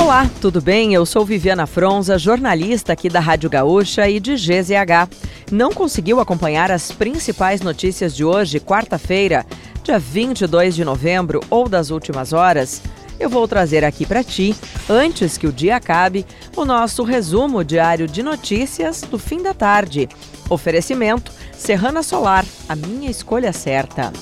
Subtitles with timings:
[0.00, 0.94] Olá, tudo bem?
[0.94, 5.10] Eu sou Viviana Fronza, jornalista aqui da Rádio Gaúcha e de GZH.
[5.50, 9.44] Não conseguiu acompanhar as principais notícias de hoje, quarta-feira,
[9.82, 12.80] dia 22 de novembro ou das últimas horas?
[13.18, 14.54] Eu vou trazer aqui para ti,
[14.88, 16.24] antes que o dia acabe,
[16.56, 20.08] o nosso resumo diário de notícias do fim da tarde.
[20.48, 24.12] Oferecimento Serrana Solar, a minha escolha certa.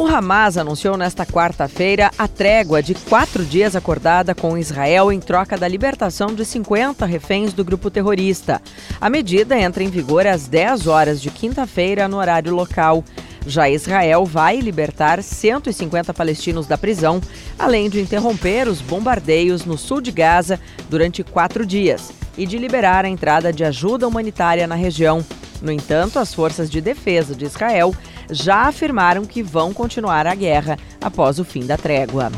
[0.00, 5.58] O Hamas anunciou nesta quarta-feira a trégua de quatro dias acordada com Israel em troca
[5.58, 8.62] da libertação de 50 reféns do grupo terrorista.
[8.98, 13.04] A medida entra em vigor às 10 horas de quinta-feira, no horário local.
[13.46, 17.20] Já Israel vai libertar 150 palestinos da prisão,
[17.58, 20.58] além de interromper os bombardeios no sul de Gaza
[20.88, 25.22] durante quatro dias e de liberar a entrada de ajuda humanitária na região.
[25.60, 27.94] No entanto, as forças de defesa de Israel
[28.30, 32.30] já afirmaram que vão continuar a guerra após o fim da trégua.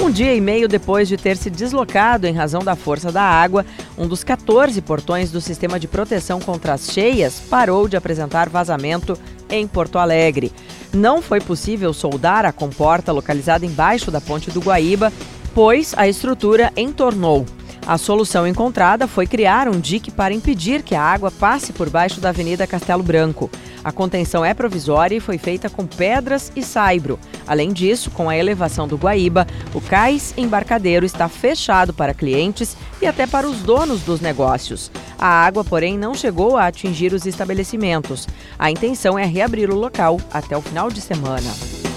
[0.00, 3.66] Um dia e meio depois de ter se deslocado em razão da força da água,
[3.96, 9.18] um dos 14 portões do sistema de proteção contra as cheias parou de apresentar vazamento
[9.50, 10.52] em Porto Alegre.
[10.94, 15.12] Não foi possível soldar a comporta localizada embaixo da ponte do Guaíba,
[15.52, 17.44] pois a estrutura entornou.
[17.88, 22.20] A solução encontrada foi criar um dique para impedir que a água passe por baixo
[22.20, 23.50] da Avenida Castelo Branco.
[23.82, 27.18] A contenção é provisória e foi feita com pedras e saibro.
[27.46, 33.06] Além disso, com a elevação do Guaíba, o cais embarcadeiro está fechado para clientes e
[33.06, 34.92] até para os donos dos negócios.
[35.18, 38.28] A água, porém, não chegou a atingir os estabelecimentos.
[38.58, 41.87] A intenção é reabrir o local até o final de semana.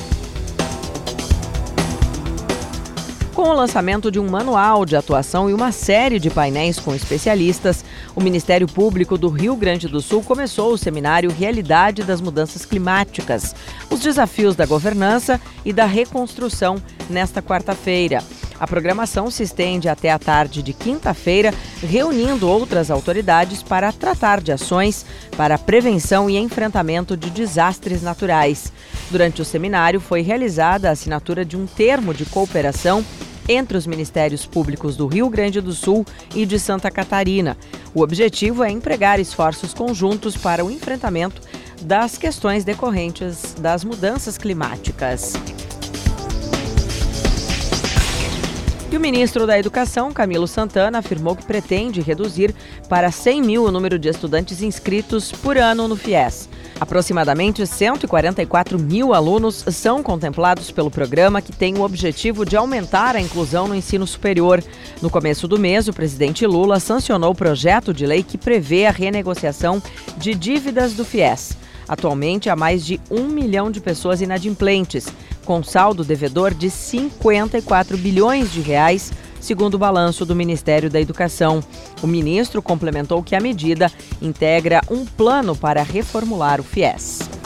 [3.41, 7.83] Com o lançamento de um manual de atuação e uma série de painéis com especialistas,
[8.15, 13.55] o Ministério Público do Rio Grande do Sul começou o seminário Realidade das Mudanças Climáticas,
[13.89, 18.23] os desafios da governança e da reconstrução nesta quarta-feira.
[18.59, 21.51] A programação se estende até a tarde de quinta-feira,
[21.81, 25.03] reunindo outras autoridades para tratar de ações
[25.35, 28.71] para prevenção e enfrentamento de desastres naturais.
[29.09, 33.03] Durante o seminário, foi realizada a assinatura de um termo de cooperação
[33.47, 37.57] entre os Ministérios Públicos do Rio Grande do Sul e de Santa Catarina.
[37.93, 41.41] O objetivo é empregar esforços conjuntos para o enfrentamento
[41.81, 45.33] das questões decorrentes das mudanças climáticas.
[48.91, 52.53] E o ministro da Educação, Camilo Santana, afirmou que pretende reduzir
[52.89, 56.49] para 100 mil o número de estudantes inscritos por ano no FIES.
[56.77, 63.21] Aproximadamente 144 mil alunos são contemplados pelo programa, que tem o objetivo de aumentar a
[63.21, 64.61] inclusão no ensino superior.
[65.01, 68.91] No começo do mês, o presidente Lula sancionou o projeto de lei que prevê a
[68.91, 69.81] renegociação
[70.17, 71.55] de dívidas do FIES.
[71.91, 75.09] Atualmente, há mais de um milhão de pessoas inadimplentes,
[75.43, 81.61] com saldo devedor de 54 bilhões de reais segundo o balanço do Ministério da Educação.
[82.01, 83.91] O ministro complementou que a medida
[84.21, 87.40] integra um plano para reformular o FIES.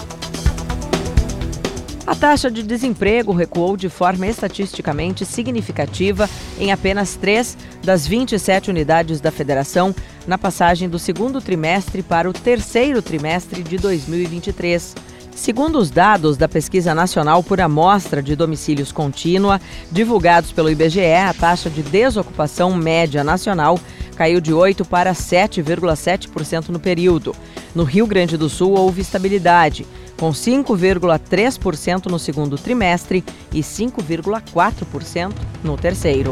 [2.07, 6.29] A taxa de desemprego recuou de forma estatisticamente significativa
[6.59, 9.93] em apenas três das 27 unidades da federação
[10.27, 14.93] na passagem do segundo trimestre para o terceiro trimestre de 2023.
[15.35, 19.59] Segundo os dados da Pesquisa Nacional por Amostra de Domicílios Contínua,
[19.91, 23.79] divulgados pelo IBGE, a taxa de desocupação média nacional
[24.15, 27.35] caiu de 8% para 7,7% no período.
[27.73, 29.85] No Rio Grande do Sul, houve estabilidade,
[30.17, 35.33] com 5,3% no segundo trimestre e 5,4%
[35.63, 36.31] no terceiro.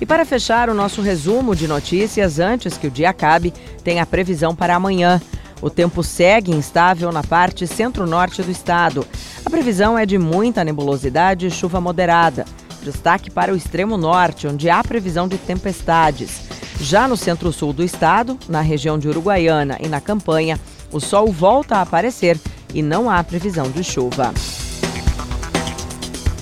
[0.00, 4.06] E para fechar o nosso resumo de notícias antes que o dia acabe, tem a
[4.06, 5.20] previsão para amanhã.
[5.62, 9.06] O tempo segue instável na parte centro-norte do estado.
[9.44, 12.44] A previsão é de muita nebulosidade e chuva moderada.
[12.82, 16.42] Destaque para o extremo norte, onde há previsão de tempestades.
[16.78, 20.60] Já no centro-sul do estado, na região de Uruguaiana e na campanha,
[20.92, 22.38] o sol volta a aparecer
[22.74, 24.32] e não há previsão de chuva.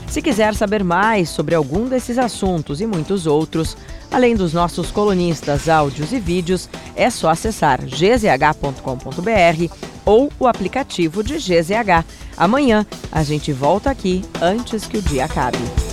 [0.08, 3.76] Se quiser saber mais sobre algum desses assuntos e muitos outros,
[4.12, 9.74] além dos nossos colunistas, áudios e vídeos, é só acessar gzh.com.br
[10.04, 12.04] ou o aplicativo de GZH.
[12.36, 15.83] Amanhã a gente volta aqui antes que o dia acabe.